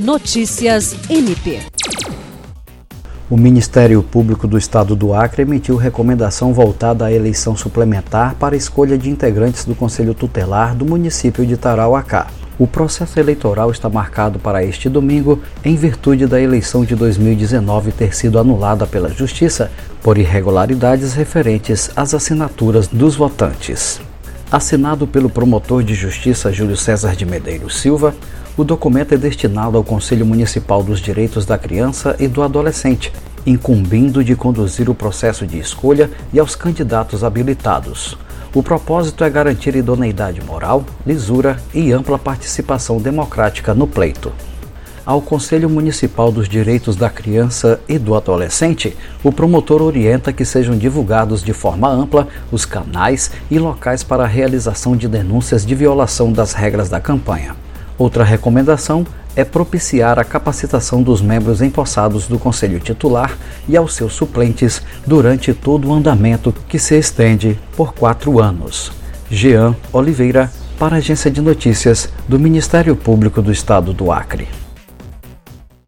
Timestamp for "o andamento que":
65.86-66.78